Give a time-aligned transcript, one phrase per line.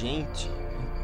[0.00, 0.48] Gente,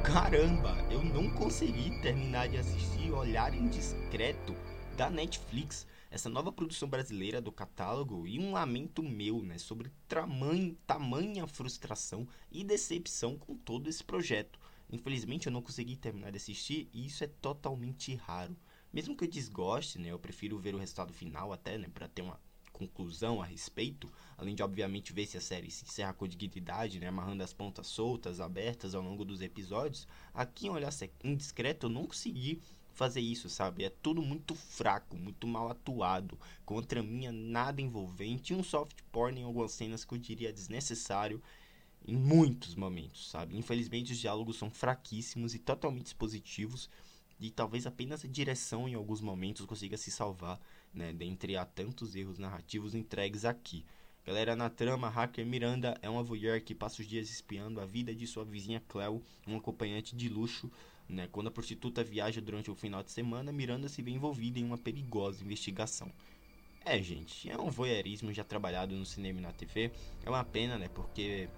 [0.03, 4.53] caramba, eu não consegui terminar de assistir Olhar Indiscreto
[4.97, 10.77] da Netflix, essa nova produção brasileira do catálogo e um lamento meu, né, sobre tamanho,
[10.89, 14.59] tamanha frustração e decepção com todo esse projeto.
[14.91, 18.57] Infelizmente eu não consegui terminar de assistir e isso é totalmente raro.
[18.93, 22.23] Mesmo que eu desgoste, né, eu prefiro ver o resultado final até, né, para ter
[22.23, 22.41] uma
[22.81, 27.09] conclusão a respeito, além de obviamente ver se a série se encerra com dignidade, né,
[27.09, 32.07] amarrando as pontas soltas, abertas ao longo dos episódios, aqui em Olhar Indiscreto eu não
[32.07, 32.61] consegui
[32.95, 33.85] fazer isso, sabe?
[33.85, 38.99] É tudo muito fraco, muito mal atuado, contra mim é nada envolvente e um soft
[39.13, 41.43] porn em algumas cenas que eu diria desnecessário
[42.07, 43.57] em muitos momentos, sabe?
[43.57, 46.89] Infelizmente os diálogos são fraquíssimos e totalmente expositivos
[47.41, 50.61] e talvez apenas a direção em alguns momentos consiga se salvar,
[50.93, 53.85] né, dentre a tantos erros narrativos entregues aqui.
[54.27, 58.15] Galera, na trama, Hacker Miranda é uma voyeur que passa os dias espiando a vida
[58.15, 60.71] de sua vizinha Cleo, um acompanhante de luxo.
[61.09, 61.29] Né?
[61.33, 64.79] Quando a prostituta viaja durante o final de semana, Miranda se vê envolvida em uma
[64.79, 66.13] perigosa investigação.
[66.85, 69.91] É, gente, é um voyeurismo já trabalhado no cinema e na TV.
[70.25, 70.89] É uma pena, né?
[70.89, 71.49] Porque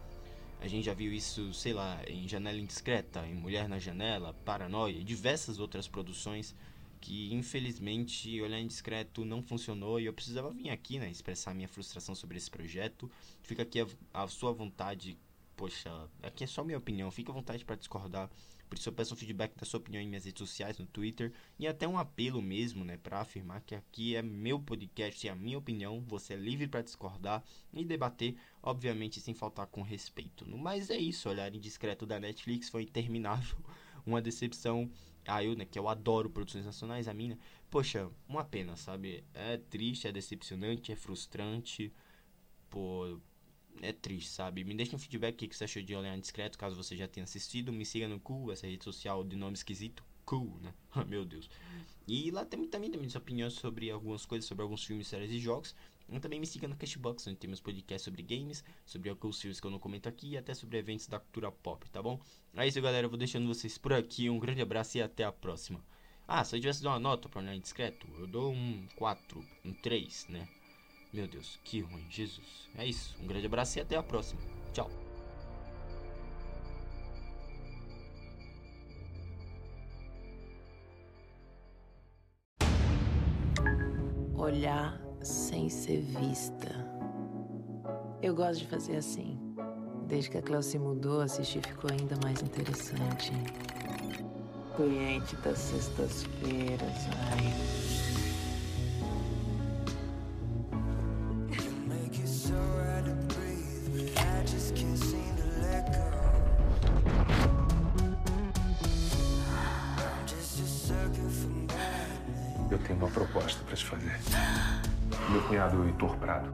[0.60, 4.96] a gente já viu isso, sei lá, em Janela Indiscreta, em Mulher na Janela, Paranoia
[4.96, 6.54] e diversas outras produções
[7.02, 12.14] que infelizmente Olhar Indiscreto não funcionou e eu precisava vir aqui, né, expressar minha frustração
[12.14, 13.10] sobre esse projeto.
[13.42, 15.18] Fica aqui a, a sua vontade,
[15.56, 15.90] poxa,
[16.22, 18.30] aqui é só minha opinião, fica à vontade para discordar.
[18.68, 21.32] Por isso eu peço um feedback da sua opinião em minhas redes sociais, no Twitter,
[21.58, 25.34] e até um apelo mesmo, né, para afirmar que aqui é meu podcast e a
[25.34, 27.44] minha opinião, você é livre para discordar
[27.74, 30.48] e debater, obviamente sem faltar com respeito.
[30.56, 33.58] Mas é isso, Olhar Indiscreto da Netflix foi interminável,
[34.06, 34.90] uma decepção
[35.26, 37.38] a eu, né, que eu adoro produções nacionais, a minha,
[37.70, 39.24] poxa, uma pena, sabe?
[39.32, 41.92] É triste, é decepcionante, é frustrante,
[42.68, 43.20] pô,
[43.80, 44.64] é triste, sabe?
[44.64, 47.24] Me deixa um feedback o que você achou de Olhar Discreto, caso você já tenha
[47.24, 47.72] assistido.
[47.72, 50.04] Me siga no Cool, essa rede social de nome esquisito.
[50.24, 50.74] Cool, né?
[51.06, 51.48] Meu Deus.
[52.06, 55.38] E lá também, também tem minhas opiniões sobre algumas coisas, sobre alguns filmes, séries e
[55.38, 55.74] jogos.
[56.08, 59.66] E também me siga no Cashbox, onde temos podcasts sobre games, sobre alguns filmes que
[59.66, 62.20] eu não comento aqui e até sobre eventos da cultura pop, tá bom?
[62.54, 63.06] É isso, galera.
[63.06, 64.28] Eu vou deixando vocês por aqui.
[64.28, 65.82] Um grande abraço e até a próxima.
[66.26, 69.72] Ah, se eu tivesse dar uma nota para Olhar Discreto, eu dou um 4, um
[69.74, 70.48] 3, né?
[71.12, 72.68] Meu Deus, que ruim, Jesus.
[72.74, 74.40] É isso, um grande abraço e até a próxima.
[74.72, 74.90] Tchau.
[84.34, 86.68] Olhar sem ser vista.
[88.22, 89.38] Eu gosto de fazer assim.
[90.06, 93.32] Desde que a Cléo se mudou, assistir ficou ainda mais interessante.
[94.76, 97.82] Cliente das sextas-feiras, ai.
[113.02, 115.01] uma proposta para te fazer.
[115.30, 116.52] Meu cunhado, Heitor Prado,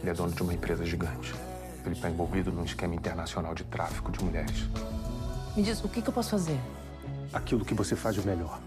[0.00, 1.34] ele é dono de uma empresa gigante.
[1.84, 4.68] Ele está envolvido num esquema internacional de tráfico de mulheres.
[5.56, 6.58] Me diz, o que, que eu posso fazer?
[7.32, 8.58] Aquilo que você faz o melhor.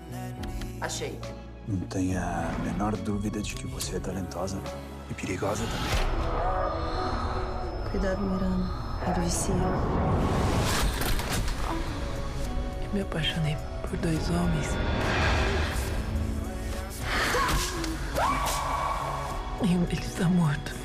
[0.82, 1.20] Achei.
[1.68, 4.60] Não tenha a menor dúvida de que você é talentosa
[5.10, 6.14] e perigosa também.
[7.92, 8.84] Cuidado, Miranda.
[9.08, 9.54] Ele vicia.
[12.84, 14.68] Eu me apaixonei por dois homens.
[19.62, 20.83] E um deles está morto.